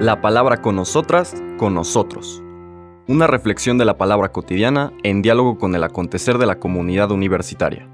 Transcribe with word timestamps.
La 0.00 0.20
palabra 0.20 0.60
con 0.60 0.76
nosotras, 0.76 1.34
con 1.56 1.74
nosotros. 1.74 2.42
Una 3.06 3.26
reflexión 3.26 3.78
de 3.78 3.84
la 3.84 3.98
palabra 3.98 4.32
cotidiana 4.32 4.92
en 5.02 5.22
diálogo 5.22 5.58
con 5.58 5.74
el 5.74 5.84
acontecer 5.84 6.38
de 6.38 6.46
la 6.46 6.58
comunidad 6.58 7.10
universitaria. 7.10 7.88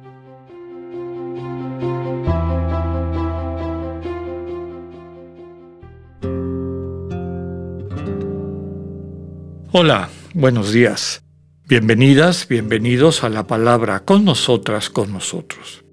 Hola, 9.72 10.10
buenos 10.35 10.72
días. 10.72 11.22
Bienvenidas, 11.69 12.49
bienvenidos 12.49 13.22
a 13.22 13.28
la 13.28 13.47
palabra 13.47 14.01
con 14.01 14.24
nosotras, 14.24 14.90
con 14.90 15.12
nosotros. 15.12 15.85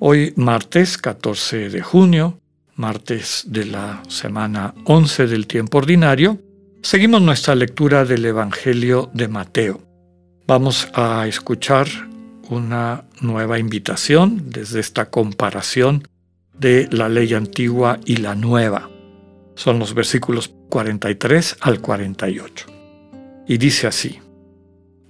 Hoy 0.00 0.32
martes 0.34 0.98
14 0.98 1.70
de 1.70 1.80
junio, 1.80 2.40
martes 2.78 3.42
de 3.46 3.66
la 3.66 4.02
semana 4.08 4.72
11 4.84 5.26
del 5.26 5.46
tiempo 5.46 5.78
ordinario, 5.78 6.40
seguimos 6.80 7.20
nuestra 7.20 7.54
lectura 7.54 8.04
del 8.04 8.24
Evangelio 8.24 9.10
de 9.12 9.28
Mateo. 9.28 9.82
Vamos 10.46 10.88
a 10.94 11.26
escuchar 11.26 11.88
una 12.48 13.04
nueva 13.20 13.58
invitación 13.58 14.44
desde 14.46 14.80
esta 14.80 15.10
comparación 15.10 16.08
de 16.56 16.88
la 16.90 17.08
ley 17.08 17.34
antigua 17.34 17.98
y 18.06 18.16
la 18.16 18.34
nueva. 18.34 18.88
Son 19.56 19.78
los 19.78 19.92
versículos 19.92 20.54
43 20.70 21.56
al 21.60 21.80
48. 21.80 22.66
Y 23.48 23.58
dice 23.58 23.86
así. 23.88 24.20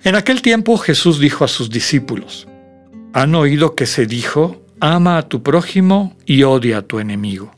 En 0.02 0.14
aquel 0.14 0.42
tiempo 0.42 0.78
Jesús 0.78 1.18
dijo 1.18 1.44
a 1.44 1.48
sus 1.48 1.70
discípulos, 1.70 2.48
Han 3.12 3.34
oído 3.34 3.74
que 3.74 3.86
se 3.86 4.06
dijo, 4.06 4.64
ama 4.80 5.18
a 5.18 5.28
tu 5.28 5.42
prójimo 5.42 6.16
y 6.24 6.44
odia 6.44 6.78
a 6.78 6.82
tu 6.82 6.98
enemigo. 6.98 7.57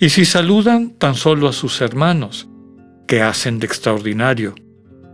Y 0.00 0.10
si 0.10 0.24
saludan 0.24 0.90
tan 0.90 1.16
solo 1.16 1.48
a 1.48 1.52
sus 1.52 1.80
hermanos, 1.80 2.48
¿qué 3.08 3.20
hacen 3.20 3.58
de 3.58 3.66
extraordinario? 3.66 4.54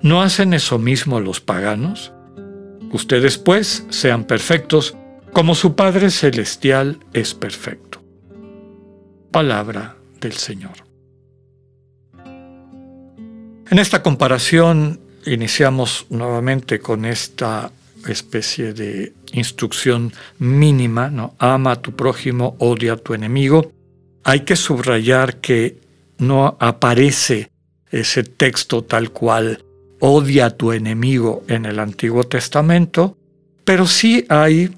¿No 0.02 0.20
hacen 0.20 0.52
eso 0.52 0.78
mismo 0.78 1.20
los 1.20 1.40
paganos? 1.40 2.12
Ustedes 2.92 3.38
pues 3.38 3.86
sean 3.88 4.24
perfectos 4.24 4.94
como 5.32 5.55
su 5.55 5.74
Padre 5.74 6.10
Celestial 6.10 6.98
es 7.14 7.34
perfecto. 7.34 8.02
Palabra 9.30 9.96
del 10.20 10.34
Señor. 10.34 10.72
En 13.70 13.78
esta 13.78 14.02
comparación 14.02 15.00
iniciamos 15.24 16.06
nuevamente 16.10 16.78
con 16.78 17.06
esta 17.06 17.72
especie 18.06 18.74
de 18.74 19.14
instrucción 19.32 20.12
mínima, 20.38 21.08
¿no? 21.08 21.34
Ama 21.38 21.72
a 21.72 21.82
tu 21.82 21.96
prójimo, 21.96 22.55
odia 22.58 22.92
a 22.92 22.96
tu 22.96 23.14
enemigo. 23.14 23.72
Hay 24.25 24.41
que 24.41 24.56
subrayar 24.56 25.36
que 25.41 25.78
no 26.19 26.56
aparece 26.58 27.50
ese 27.91 28.25
texto 28.25 28.83
tal 28.83 29.11
cual, 29.11 29.64
odia 30.00 30.47
a 30.47 30.50
tu 30.50 30.72
enemigo 30.72 31.44
en 31.48 31.67
el 31.67 31.78
Antiguo 31.78 32.25
Testamento, 32.25 33.17
pero 33.64 33.86
sí 33.86 34.24
hay 34.29 34.74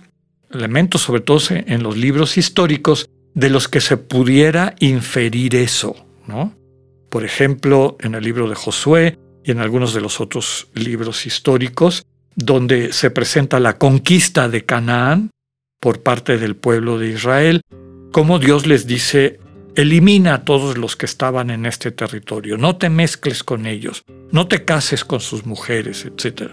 elementos, 0.53 1.03
sobre 1.03 1.23
todo 1.23 1.41
en 1.51 1.83
los 1.83 1.97
libros 1.97 2.37
históricos, 2.37 3.09
de 3.35 3.51
los 3.51 3.69
que 3.69 3.81
se 3.81 3.97
pudiera 3.97 4.75
inferir 4.81 5.57
eso, 5.57 5.95
¿no? 6.27 6.55
Por 7.09 7.25
ejemplo, 7.25 7.97
en 8.01 8.15
el 8.15 8.25
libro 8.25 8.49
de 8.49 8.55
Josué, 8.55 9.19
y 9.45 9.53
en 9.53 9.61
algunos 9.61 9.95
de 9.95 10.01
los 10.01 10.21
otros 10.21 10.69
libros 10.75 11.25
históricos, 11.25 12.05
donde 12.35 12.93
se 12.93 13.11
presenta 13.11 13.61
la 13.61 13.79
conquista 13.79 14.49
de 14.49 14.65
Canaán 14.65 15.31
por 15.81 16.03
parte 16.03 16.37
del 16.37 16.57
pueblo 16.57 16.99
de 16.99 17.11
Israel, 17.11 17.61
como 18.13 18.39
Dios 18.39 18.67
les 18.67 18.87
dice, 18.87 19.41
elimina 19.75 20.35
a 20.35 20.45
todos 20.45 20.79
los 20.79 20.97
que 20.97 21.07
estaban 21.07 21.51
en 21.51 21.67
este 21.67 21.91
territorio, 21.91 22.57
no 22.57 22.77
te 22.77 22.89
mezcles 22.89 23.45
con 23.45 23.67
ellos, 23.67 24.05
no 24.31 24.49
te 24.49 24.65
cases 24.65 25.05
con 25.05 25.21
sus 25.21 25.47
mujeres, 25.47 26.07
etc. 26.07 26.51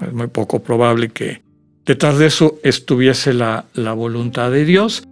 Es 0.00 0.12
muy 0.12 0.28
poco 0.28 0.62
probable 0.62 1.08
que 1.08 1.42
detrás 1.84 2.18
de 2.18 2.26
eso 2.26 2.58
estuviese 2.62 3.34
la, 3.34 3.66
la 3.74 3.92
voluntad 3.92 4.50
de 4.50 4.64
Dios, 4.64 5.06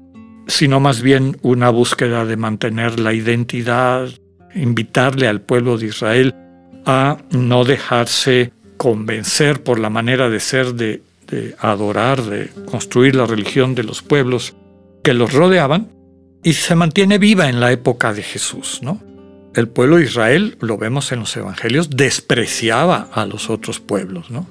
sino 0.47 0.81
más 0.81 1.03
bien 1.03 1.37
una 1.43 1.71
búsqueda 1.71 2.25
de 2.25 2.37
mantener 2.37 3.01
la 3.01 3.13
identidad, 3.13 4.09
invitarle 4.55 5.27
al 5.27 5.41
pueblo 5.41 5.79
de 5.79 5.87
Israel 5.87 6.35
a 6.87 7.19
no 7.31 7.65
dejarse 7.65 8.53
convencer 8.77 9.63
por 9.63 9.79
la 9.79 9.91
manera 9.91 10.29
de 10.29 10.41
ser, 10.41 10.75
de, 10.75 11.03
adorar, 11.59 12.23
de 12.23 12.51
construir 12.67 13.17
la 13.17 13.27
religión 13.27 13.75
de 13.75 13.83
los 13.83 14.03
pueblos 14.03 14.55
que 15.05 15.15
los 15.15 15.33
rodeaban, 15.33 15.93
y 16.43 16.55
se 16.55 16.75
mantiene 16.75 17.19
viva 17.19 17.49
en 17.49 17.61
la 17.61 17.71
época 17.71 18.13
de 18.13 18.23
Jesús, 18.23 18.81
¿no? 18.83 19.01
El 19.55 19.69
pueblo 19.69 19.97
de 19.97 20.05
Israel, 20.05 20.57
lo 20.61 20.77
vemos 20.79 21.13
en 21.13 21.21
los 21.21 21.37
evangelios, 21.37 21.91
despreciaba 21.91 23.09
a 23.13 23.25
los 23.25 23.51
otros 23.51 23.79
pueblos, 23.79 24.31
¿no? 24.31 24.49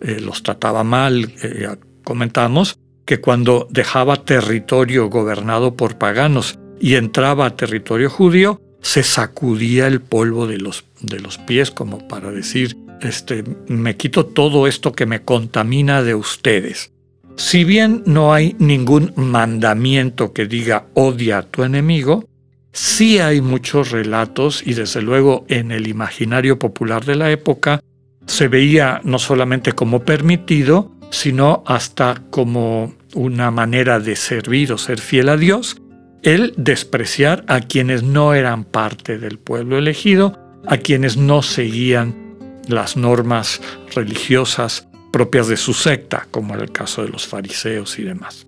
Eh, 0.00 0.20
los 0.20 0.42
trataba 0.42 0.84
mal. 0.84 1.32
Eh, 1.42 1.68
comentamos 2.02 2.78
que 3.04 3.20
cuando 3.20 3.68
dejaba 3.70 4.24
territorio 4.24 5.08
gobernado 5.08 5.74
por 5.74 5.98
paganos 5.98 6.58
y 6.80 6.94
entraba 6.94 7.46
a 7.46 7.56
territorio 7.56 8.08
judío, 8.08 8.60
se 8.80 9.02
sacudía 9.02 9.86
el 9.86 10.00
polvo 10.00 10.46
de 10.46 10.58
los, 10.58 10.84
de 11.00 11.20
los 11.20 11.38
pies 11.38 11.70
como 11.70 12.06
para 12.08 12.30
decir, 12.30 12.76
este, 13.00 13.44
me 13.66 13.96
quito 13.96 14.26
todo 14.26 14.66
esto 14.66 14.92
que 14.92 15.06
me 15.06 15.22
contamina 15.22 16.02
de 16.02 16.14
ustedes. 16.14 16.92
Si 17.38 17.62
bien 17.62 18.02
no 18.04 18.34
hay 18.34 18.56
ningún 18.58 19.12
mandamiento 19.14 20.32
que 20.32 20.46
diga 20.46 20.86
odia 20.94 21.38
a 21.38 21.42
tu 21.42 21.62
enemigo, 21.62 22.28
sí 22.72 23.20
hay 23.20 23.40
muchos 23.40 23.92
relatos 23.92 24.60
y 24.66 24.74
desde 24.74 25.02
luego 25.02 25.46
en 25.48 25.70
el 25.70 25.86
imaginario 25.86 26.58
popular 26.58 27.04
de 27.04 27.14
la 27.14 27.30
época 27.30 27.80
se 28.26 28.48
veía 28.48 29.00
no 29.04 29.20
solamente 29.20 29.72
como 29.72 30.00
permitido, 30.04 30.90
sino 31.10 31.62
hasta 31.64 32.24
como 32.30 32.92
una 33.14 33.52
manera 33.52 34.00
de 34.00 34.16
servir 34.16 34.72
o 34.72 34.76
ser 34.76 35.00
fiel 35.00 35.28
a 35.28 35.36
Dios, 35.36 35.80
el 36.24 36.52
despreciar 36.56 37.44
a 37.46 37.60
quienes 37.60 38.02
no 38.02 38.34
eran 38.34 38.64
parte 38.64 39.16
del 39.16 39.38
pueblo 39.38 39.78
elegido, 39.78 40.36
a 40.66 40.78
quienes 40.78 41.16
no 41.16 41.42
seguían 41.42 42.36
las 42.66 42.96
normas 42.96 43.60
religiosas 43.94 44.87
propias 45.12 45.48
de 45.48 45.56
su 45.56 45.74
secta, 45.74 46.26
como 46.30 46.54
era 46.54 46.62
el 46.62 46.72
caso 46.72 47.02
de 47.02 47.08
los 47.08 47.26
fariseos 47.26 47.98
y 47.98 48.02
demás. 48.02 48.46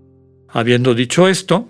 Habiendo 0.49 0.95
dicho 0.95 1.29
esto, 1.29 1.69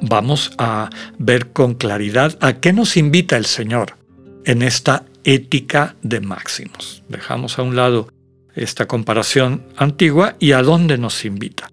vamos 0.00 0.52
a 0.58 0.90
ver 1.18 1.48
con 1.52 1.74
claridad 1.74 2.38
a 2.40 2.54
qué 2.54 2.72
nos 2.72 2.96
invita 2.96 3.36
el 3.36 3.46
Señor 3.46 3.96
en 4.44 4.62
esta 4.62 5.04
ética 5.24 5.96
de 6.02 6.20
máximos. 6.20 7.02
Dejamos 7.08 7.58
a 7.58 7.62
un 7.62 7.76
lado 7.76 8.08
esta 8.54 8.86
comparación 8.86 9.64
antigua 9.76 10.36
y 10.38 10.52
a 10.52 10.62
dónde 10.62 10.98
nos 10.98 11.24
invita. 11.24 11.70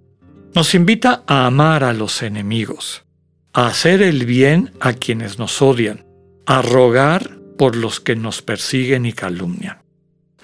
Nos 0.53 0.73
invita 0.73 1.23
a 1.27 1.45
amar 1.45 1.83
a 1.83 1.93
los 1.93 2.23
enemigos, 2.23 3.03
a 3.53 3.67
hacer 3.67 4.01
el 4.01 4.25
bien 4.25 4.71
a 4.79 4.93
quienes 4.93 5.39
nos 5.39 5.61
odian, 5.61 6.05
a 6.45 6.61
rogar 6.61 7.37
por 7.57 7.75
los 7.75 7.99
que 7.99 8.15
nos 8.15 8.41
persiguen 8.41 9.05
y 9.05 9.13
calumnian. 9.13 9.86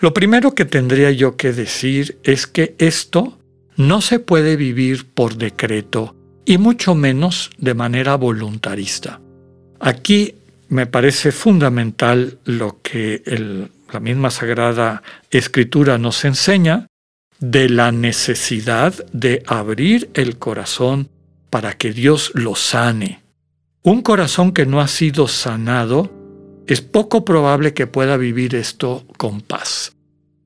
Lo 0.03 0.13
primero 0.13 0.53
que 0.53 0.65
tendría 0.65 1.11
yo 1.11 1.37
que 1.37 1.53
decir 1.53 2.19
es 2.23 2.45
que 2.45 2.75
esto 2.77 3.39
no 3.77 4.01
se 4.01 4.19
puede 4.19 4.57
vivir 4.57 5.07
por 5.09 5.37
decreto 5.37 6.13
y 6.43 6.57
mucho 6.57 6.93
menos 6.93 7.51
de 7.57 7.73
manera 7.73 8.15
voluntarista. 8.15 9.21
Aquí 9.79 10.35
me 10.67 10.87
parece 10.87 11.31
fundamental 11.31 12.37
lo 12.43 12.81
que 12.81 13.23
la 13.93 13.99
misma 14.01 14.29
Sagrada 14.29 15.03
Escritura 15.31 15.97
nos 15.97 16.25
enseña 16.25 16.87
de 17.39 17.69
la 17.69 17.93
necesidad 17.93 18.93
de 19.13 19.41
abrir 19.47 20.09
el 20.15 20.37
corazón 20.37 21.07
para 21.49 21.77
que 21.77 21.93
Dios 21.93 22.31
lo 22.33 22.55
sane. 22.55 23.23
Un 23.83 24.01
corazón 24.01 24.51
que 24.51 24.65
no 24.65 24.81
ha 24.81 24.89
sido 24.89 25.29
sanado, 25.29 26.11
es 26.67 26.81
poco 26.81 27.23
probable 27.23 27.73
que 27.73 27.87
pueda 27.87 28.17
vivir 28.17 28.55
esto 28.55 29.05
con 29.17 29.39
paz. 29.39 29.92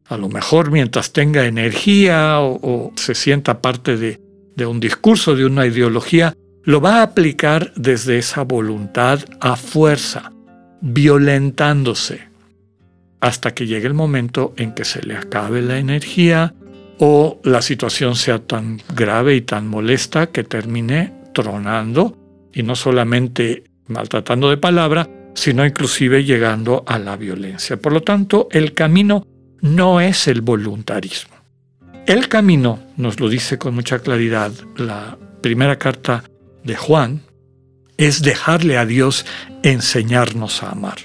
A 0.07 0.17
lo 0.17 0.29
mejor 0.29 0.71
mientras 0.71 1.11
tenga 1.11 1.45
energía 1.45 2.39
o, 2.39 2.93
se 2.95 3.13
sienta 3.13 3.61
parte 3.61 3.97
de, 3.97 4.21
de 4.55 4.65
un 4.65 4.79
discurso, 4.79 5.35
de 5.35 5.45
una 5.45 5.65
ideología, 5.65 6.33
lo 6.63 6.81
va 6.81 6.99
a 6.99 7.03
aplicar 7.03 7.73
desde 7.75 8.17
esa 8.17 8.43
voluntad 8.43 9.19
a 9.39 9.55
fuerza, 9.55 10.31
violentándose, 10.81 12.27
hasta 13.19 13.53
que 13.53 13.67
llegue 13.67 13.87
el 13.87 13.93
momento 13.93 14.53
en 14.57 14.73
que 14.73 14.85
se 14.85 15.01
le 15.01 15.15
acabe 15.15 15.61
la 15.61 15.77
energía 15.77 16.53
o 16.99 17.39
la 17.43 17.61
situación 17.61 18.15
sea 18.15 18.39
tan 18.39 18.81
grave 18.95 19.35
y 19.35 19.41
tan 19.41 19.67
molesta 19.67 20.27
que 20.27 20.43
termine 20.43 21.13
tronando 21.33 22.17
y 22.53 22.63
no 22.63 22.75
solamente 22.75 23.63
maltratando 23.87 24.49
de 24.49 24.57
palabra, 24.57 25.09
sino 25.35 25.65
inclusive 25.65 26.23
llegando 26.23 26.83
a 26.87 26.97
la 26.97 27.15
violencia. 27.15 27.77
Por 27.77 27.93
lo 27.93 28.01
tanto, 28.01 28.47
el 28.51 28.73
camino 28.73 29.25
no 29.61 30.01
es 30.01 30.27
el 30.27 30.41
voluntarismo. 30.41 31.35
El 32.05 32.29
camino, 32.29 32.79
nos 32.95 33.19
lo 33.19 33.27
dice 33.29 33.57
con 33.57 33.75
mucha 33.75 33.99
claridad 33.99 34.51
la 34.77 35.17
primera 35.41 35.77
carta 35.77 36.23
de 36.63 36.75
Juan, 36.75 37.21
es 37.97 38.21
dejarle 38.21 38.77
a 38.77 38.85
Dios 38.85 39.25
enseñarnos 39.63 40.63
a 40.63 40.71
amar. 40.71 40.97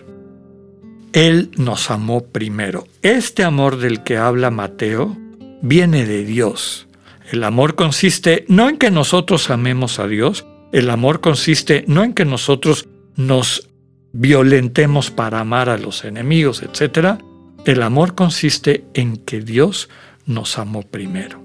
Él 1.13 1.51
nos 1.57 1.91
amó 1.91 2.25
primero. 2.25 2.87
Este 3.03 3.45
amor 3.45 3.79
del 3.79 4.03
que 4.03 4.17
habla 4.17 4.51
Mateo 4.51 5.17
viene 5.61 6.07
de 6.07 6.25
Dios. 6.25 6.87
El 7.31 7.45
amor 7.45 7.75
consiste 7.75 8.45
no 8.49 8.69
en 8.69 8.77
que 8.77 8.91
nosotros 8.91 9.51
amemos 9.51 9.99
a 9.99 10.07
Dios, 10.07 10.47
el 10.73 10.91
amor 10.91 11.21
consiste 11.21 11.85
no 11.87 12.05
en 12.05 12.15
que 12.15 12.25
nosotros 12.25 12.89
nos 13.17 13.69
violentemos 14.13 15.11
para 15.11 15.41
amar 15.41 15.69
a 15.69 15.79
los 15.79 16.05
enemigos, 16.05 16.63
etc. 16.63 17.19
El 17.65 17.83
amor 17.83 18.17
consiste 18.17 18.85
en 18.95 19.19
que 19.19 19.41
Dios 19.41 19.89
nos 20.27 20.59
amó 20.59 20.83
primero. 20.83 21.41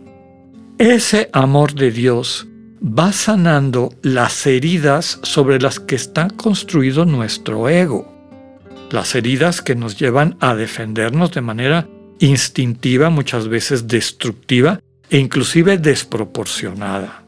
Ese 0.80 1.30
amor 1.31 1.74
de 1.75 1.92
Dios 1.92 2.48
va 2.81 3.12
sanando 3.12 3.94
las 4.02 4.48
heridas 4.48 5.19
sobre 5.22 5.60
las 5.60 5.80
que 5.80 5.96
está 5.96 6.28
construido 6.30 7.06
nuestro 7.06 7.69
ego. 7.69 8.12
Las 8.90 9.14
heridas 9.14 9.62
que 9.62 9.75
nos 9.75 10.00
llevan 10.00 10.38
a 10.40 10.56
defendernos 10.56 11.31
de 11.31 11.42
manera 11.42 11.88
instintiva, 12.20 13.12
muchas 13.12 13.48
veces 13.48 13.88
destructiva 13.88 14.81
e 15.10 15.20
inclusive 15.20 15.78
desproporcionada. 15.78 17.24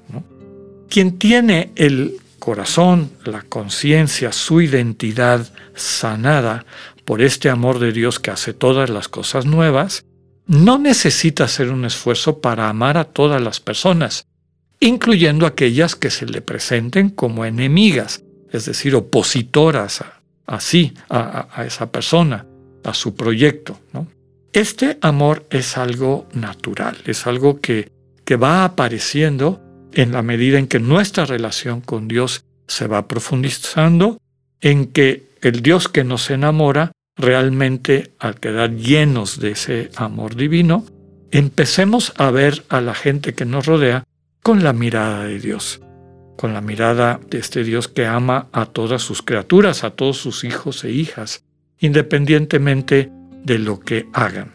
Quien 0.90 1.20
tiene 1.20 1.72
el 1.76 2.18
corazón, 2.40 3.12
la 3.24 3.44
conciencia, 3.44 4.32
su 4.32 4.62
identidad 4.62 5.48
sanada 5.76 6.66
por 7.10 7.24
este 7.24 7.50
amor 7.50 7.80
de 7.80 7.92
Dios 7.92 8.20
que 8.20 8.30
hace 8.30 8.54
todas 8.54 8.88
las 8.88 9.08
cosas 9.08 9.48
nuevas, 9.48 10.06
no 10.46 10.78
necesita 10.78 11.46
hacer 11.46 11.72
un 11.72 11.84
esfuerzo 11.84 12.40
para 12.40 12.70
amar 12.70 13.00
a 13.00 13.04
todas 13.04 13.42
las 13.42 13.60
personas, 13.60 14.28
incluyendo 14.80 15.48
aquellas 15.48 15.96
que 15.96 16.12
se 16.12 16.28
le 16.28 16.42
presenten 16.42 17.10
como 17.10 17.46
enemigas, 17.46 18.22
es 18.52 18.66
decir, 18.66 18.94
opositoras 18.94 20.02
a, 20.02 20.22
así 20.46 20.94
a, 21.10 21.64
esa 21.66 21.92
persona, 21.92 22.46
a 22.84 22.94
su 22.94 23.16
proyecto. 23.16 23.80
Este 24.54 25.00
amor 25.02 25.48
es 25.50 25.80
algo 25.80 26.28
natural, 26.34 26.96
es 27.08 27.26
algo 27.26 27.60
que, 27.60 27.90
que 28.24 28.36
va 28.36 28.64
apareciendo 28.66 29.60
en 29.94 30.12
la 30.12 30.22
medida 30.22 30.60
en 30.60 30.68
que 30.68 30.80
nuestra 30.80 31.26
relación 31.26 31.82
con 31.82 32.08
Dios 32.08 32.46
se 32.68 32.86
va 32.86 33.08
profundizando, 33.08 34.20
en 34.62 34.86
que 34.86 35.28
el 35.42 35.64
Dios 35.64 35.88
que 35.88 36.04
nos 36.04 36.30
enamora, 36.30 36.92
realmente 37.20 38.14
al 38.18 38.40
quedar 38.40 38.76
llenos 38.76 39.40
de 39.40 39.52
ese 39.52 39.92
amor 39.96 40.36
divino, 40.36 40.86
empecemos 41.32 42.14
a 42.18 42.32
ver 42.32 42.64
a 42.70 42.82
la 42.82 42.96
gente 42.96 43.34
que 43.34 43.46
nos 43.46 43.66
rodea 43.66 44.06
con 44.42 44.64
la 44.64 44.74
mirada 44.74 45.26
de 45.26 45.40
Dios, 45.40 45.82
con 46.38 46.54
la 46.54 46.62
mirada 46.62 47.20
de 47.30 47.38
este 47.38 47.64
Dios 47.64 47.90
que 47.90 48.06
ama 48.06 48.48
a 48.54 48.66
todas 48.66 49.02
sus 49.02 49.22
criaturas, 49.22 49.84
a 49.84 49.92
todos 49.92 50.18
sus 50.18 50.44
hijos 50.46 50.84
e 50.86 50.92
hijas, 50.92 51.44
independientemente 51.80 53.12
de 53.44 53.60
lo 53.60 53.80
que 53.80 54.08
hagan. 54.14 54.54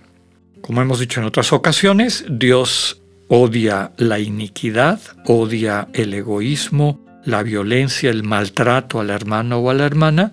Como 0.62 0.80
hemos 0.80 0.98
dicho 0.98 1.20
en 1.20 1.26
otras 1.26 1.52
ocasiones, 1.52 2.24
Dios 2.28 3.02
odia 3.28 3.92
la 3.98 4.18
iniquidad, 4.18 5.00
odia 5.26 5.88
el 5.92 6.14
egoísmo, 6.14 7.04
la 7.24 7.42
violencia, 7.42 8.10
el 8.10 8.22
maltrato 8.22 9.00
al 9.00 9.10
hermano 9.10 9.58
o 9.58 9.70
a 9.70 9.74
la 9.74 9.84
hermana, 9.84 10.32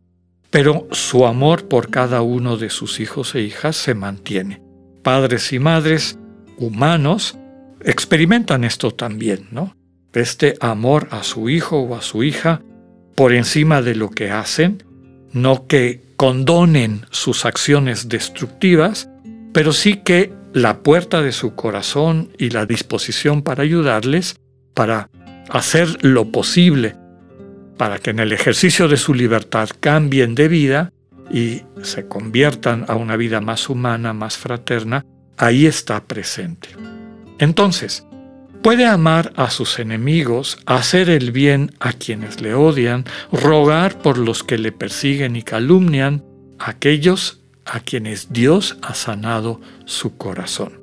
pero 0.52 0.88
su 0.92 1.26
amor 1.26 1.68
por 1.68 1.90
cada 1.90 2.22
uno 2.22 2.58
de 2.58 2.70
sus 2.70 3.00
hijos 3.00 3.34
e 3.36 3.42
hijas 3.42 3.76
se 3.78 3.96
mantiene. 3.96 4.62
Padres 5.02 5.52
y 5.54 5.60
madres 5.60 6.20
humanos 6.58 7.38
experimentan 7.84 8.66
esto 8.66 8.92
también, 8.92 9.48
¿no? 9.52 9.76
Este 10.14 10.56
amor 10.60 11.08
a 11.12 11.24
su 11.24 11.50
hijo 11.50 11.80
o 11.80 11.96
a 11.96 12.02
su 12.02 12.24
hija 12.24 12.62
por 13.16 13.34
encima 13.34 13.82
de 13.82 13.96
lo 13.96 14.10
que 14.10 14.30
hacen, 14.30 14.84
no 15.32 15.68
que 15.68 16.02
condonen 16.18 17.06
sus 17.12 17.46
acciones 17.46 18.10
destructivas, 18.10 19.10
pero 19.54 19.72
sí 19.72 20.02
que 20.04 20.34
la 20.54 20.80
puerta 20.84 21.22
de 21.22 21.32
su 21.32 21.56
corazón 21.56 22.30
y 22.38 22.50
la 22.50 22.66
disposición 22.66 23.42
para 23.42 23.64
ayudarles, 23.64 24.36
para 24.74 25.10
hacer 25.50 26.04
lo 26.04 26.30
posible 26.30 27.01
para 27.82 27.98
que 27.98 28.12
en 28.12 28.20
el 28.20 28.32
ejercicio 28.32 28.88
de 28.88 28.96
su 28.96 29.16
libertad 29.16 29.68
cambien 29.80 30.36
de 30.36 30.48
vida 30.48 30.94
y 31.32 31.64
se 31.82 32.08
conviertan 32.08 32.86
a 32.88 32.94
una 32.94 33.16
vida 33.16 33.42
más 33.42 33.70
humana, 33.70 34.14
más 34.14 34.38
fraterna, 34.38 35.04
ahí 35.36 35.66
está 35.66 36.04
presente. 36.04 36.70
Entonces, 37.40 38.06
puede 38.62 38.86
amar 38.86 39.34
a 39.36 39.50
sus 39.50 39.80
enemigos, 39.80 40.60
hacer 40.68 41.10
el 41.10 41.32
bien 41.32 41.72
a 41.80 41.94
quienes 41.94 42.40
le 42.40 42.54
odian, 42.54 43.04
rogar 43.32 43.98
por 43.98 44.20
los 44.20 44.44
que 44.44 44.60
le 44.60 44.72
persiguen 44.72 45.36
y 45.36 45.42
calumnian, 45.42 46.24
aquellos 46.60 47.42
a 47.66 47.80
quienes 47.80 48.32
Dios 48.32 48.78
ha 48.84 48.94
sanado 48.94 49.60
su 49.86 50.18
corazón. 50.18 50.81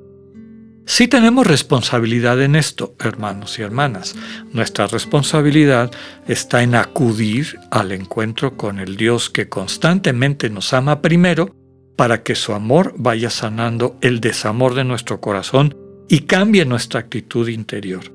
Sí 0.89 1.07
tenemos 1.07 1.45
responsabilidad 1.45 2.41
en 2.41 2.55
esto, 2.55 2.95
hermanos 2.99 3.59
y 3.59 3.61
hermanas. 3.61 4.15
Nuestra 4.53 4.87
responsabilidad 4.87 5.91
está 6.27 6.63
en 6.63 6.73
acudir 6.73 7.59
al 7.69 7.91
encuentro 7.91 8.57
con 8.57 8.79
el 8.79 8.97
Dios 8.97 9.29
que 9.29 9.47
constantemente 9.47 10.49
nos 10.49 10.73
ama 10.73 11.03
primero 11.03 11.55
para 11.95 12.23
que 12.23 12.33
su 12.33 12.53
amor 12.53 12.95
vaya 12.97 13.29
sanando 13.29 13.97
el 14.01 14.19
desamor 14.19 14.73
de 14.73 14.83
nuestro 14.83 15.21
corazón 15.21 15.77
y 16.07 16.21
cambie 16.21 16.65
nuestra 16.65 17.01
actitud 17.01 17.47
interior, 17.49 18.11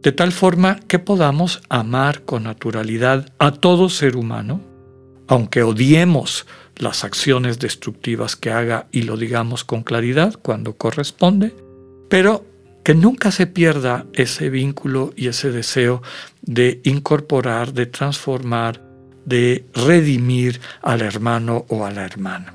de 0.00 0.12
tal 0.12 0.30
forma 0.30 0.78
que 0.86 1.00
podamos 1.00 1.62
amar 1.68 2.22
con 2.22 2.44
naturalidad 2.44 3.34
a 3.40 3.50
todo 3.50 3.88
ser 3.88 4.16
humano, 4.16 4.60
aunque 5.26 5.64
odiemos 5.64 6.46
las 6.76 7.02
acciones 7.02 7.58
destructivas 7.58 8.36
que 8.36 8.52
haga 8.52 8.86
y 8.92 9.02
lo 9.02 9.16
digamos 9.16 9.64
con 9.64 9.82
claridad 9.82 10.34
cuando 10.40 10.76
corresponde, 10.76 11.63
pero 12.14 12.46
que 12.84 12.94
nunca 12.94 13.32
se 13.32 13.48
pierda 13.48 14.06
ese 14.12 14.48
vínculo 14.48 15.12
y 15.16 15.26
ese 15.26 15.50
deseo 15.50 16.00
de 16.42 16.80
incorporar, 16.84 17.72
de 17.72 17.86
transformar, 17.86 18.80
de 19.24 19.66
redimir 19.74 20.60
al 20.80 21.00
hermano 21.00 21.66
o 21.68 21.84
a 21.84 21.90
la 21.90 22.04
hermana. 22.04 22.54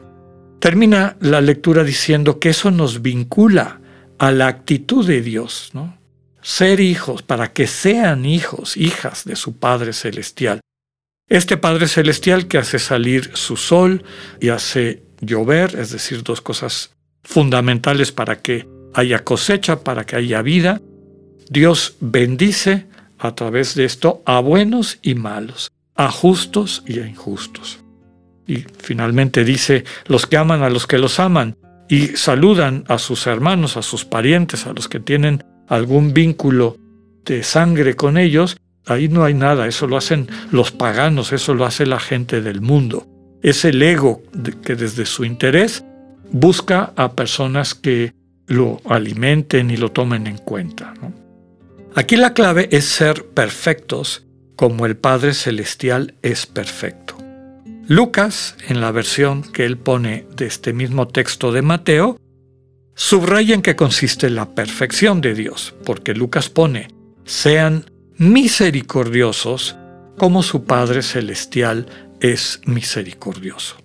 Termina 0.60 1.18
la 1.20 1.42
lectura 1.42 1.84
diciendo 1.84 2.40
que 2.40 2.52
eso 2.52 2.72
nos 2.72 3.02
vincula 3.02 3.82
a 4.18 4.32
la 4.32 4.48
actitud 4.48 5.06
de 5.06 5.22
Dios, 5.22 5.72
¿no? 5.74 5.98
Ser 6.42 6.80
hijos 6.80 7.22
para 7.22 7.52
que 7.52 7.68
sean 7.68 8.24
hijos, 8.24 8.78
hijas 8.78 9.26
de 9.26 9.36
su 9.36 9.58
Padre 9.58 9.92
Celestial. 9.92 10.62
Este 11.28 11.58
Padre 11.58 11.90
Celestial 11.90 12.48
que 12.48 12.60
hace 12.60 12.80
salir 12.80 13.32
su 13.34 13.58
sol 13.58 14.06
y 14.40 14.48
hace 14.48 15.04
llover, 15.20 15.76
es 15.78 15.90
decir, 15.90 16.24
dos 16.24 16.40
cosas 16.40 16.92
fundamentales 17.24 18.14
para 18.14 18.42
que 18.42 18.79
haya 18.94 19.24
cosecha, 19.24 19.82
para 19.82 20.06
que 20.06 20.16
haya 20.16 20.42
vida. 20.42 20.82
Dios 21.50 21.96
bendice 22.00 22.88
a 23.18 23.36
través 23.36 23.76
de 23.76 23.86
esto 23.86 24.22
a 24.26 24.40
buenos 24.40 25.00
y 25.02 25.16
malos, 25.16 25.72
a 25.96 26.12
justos 26.12 26.84
y 26.88 27.00
a 27.00 27.08
injustos. 27.08 27.80
Y 28.48 28.66
finalmente 28.78 29.44
dice, 29.44 29.84
los 30.06 30.26
que 30.26 30.38
aman 30.38 30.64
a 30.64 30.70
los 30.70 30.88
que 30.88 30.98
los 30.98 31.20
aman, 31.20 31.56
y 31.90 32.08
saludan 32.10 32.84
a 32.88 33.00
sus 33.00 33.26
hermanos, 33.28 33.76
a 33.76 33.82
sus 33.82 34.06
parientes, 34.06 34.68
a 34.68 34.74
los 34.74 34.88
que 34.88 35.00
tienen 35.00 35.44
algún 35.68 36.14
vínculo 36.14 36.78
de 37.26 37.44
sangre 37.44 37.96
con 37.96 38.18
ellos, 38.18 38.58
ahí 38.86 39.08
no 39.08 39.24
hay 39.24 39.34
nada, 39.34 39.68
eso 39.68 39.88
lo 39.88 39.98
hacen 39.98 40.28
los 40.52 40.72
paganos, 40.72 41.32
eso 41.32 41.54
lo 41.56 41.66
hace 41.66 41.86
la 41.86 42.00
gente 42.00 42.42
del 42.42 42.62
mundo. 42.62 43.08
Es 43.42 43.66
el 43.66 43.82
ego 43.82 44.22
que 44.64 44.76
desde 44.76 45.06
su 45.06 45.26
interés 45.26 45.84
busca 46.32 46.94
a 46.96 47.14
personas 47.14 47.74
que 47.74 48.14
lo 48.50 48.82
alimenten 48.86 49.72
y 49.72 49.78
lo 49.78 49.92
tomen 49.92 50.28
en 50.28 50.38
cuenta. 50.38 50.94
Aquí 51.96 52.18
la 52.18 52.34
clave 52.34 52.68
es 52.72 52.86
ser 52.86 53.26
perfectos 53.28 54.26
como 54.56 54.86
el 54.86 54.98
Padre 54.98 55.34
Celestial 55.34 56.16
es 56.22 56.46
perfecto. 56.46 57.16
Lucas, 57.88 58.56
en 58.68 58.82
la 58.82 58.92
versión 58.92 59.42
que 59.42 59.66
él 59.66 59.78
pone 59.78 60.28
de 60.36 60.46
este 60.46 60.74
mismo 60.74 61.08
texto 61.08 61.52
de 61.52 61.62
Mateo, 61.62 62.20
subraya 62.94 63.56
en 63.56 63.62
qué 63.62 63.76
consiste 63.76 64.30
la 64.30 64.54
perfección 64.54 65.22
de 65.22 65.34
Dios, 65.34 65.74
porque 65.86 66.14
Lucas 66.14 66.50
pone, 66.50 66.90
sean 67.24 67.86
misericordiosos 68.18 69.78
como 70.18 70.44
su 70.44 70.66
Padre 70.66 71.02
Celestial 71.02 71.88
es 72.20 72.62
misericordioso. 72.66 73.78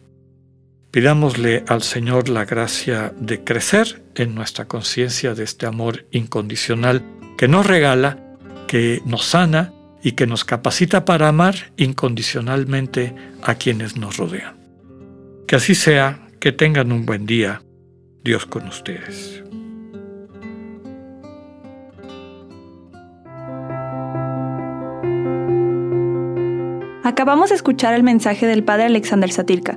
Pidámosle 0.94 1.64
al 1.66 1.82
Señor 1.82 2.28
la 2.28 2.44
gracia 2.44 3.12
de 3.18 3.42
crecer 3.42 4.04
en 4.14 4.32
nuestra 4.36 4.66
conciencia 4.66 5.34
de 5.34 5.42
este 5.42 5.66
amor 5.66 6.06
incondicional 6.12 7.02
que 7.36 7.48
nos 7.48 7.66
regala, 7.66 8.36
que 8.68 9.02
nos 9.04 9.24
sana 9.24 9.72
y 10.04 10.12
que 10.12 10.28
nos 10.28 10.44
capacita 10.44 11.04
para 11.04 11.26
amar 11.26 11.72
incondicionalmente 11.76 13.12
a 13.42 13.56
quienes 13.56 13.96
nos 13.96 14.18
rodean. 14.18 14.54
Que 15.48 15.56
así 15.56 15.74
sea, 15.74 16.28
que 16.38 16.52
tengan 16.52 16.92
un 16.92 17.04
buen 17.06 17.26
día. 17.26 17.60
Dios 18.22 18.46
con 18.46 18.68
ustedes. 18.68 19.42
Acabamos 27.02 27.48
de 27.48 27.56
escuchar 27.56 27.94
el 27.94 28.04
mensaje 28.04 28.46
del 28.46 28.62
Padre 28.62 28.84
Alexander 28.84 29.32
Satirka 29.32 29.76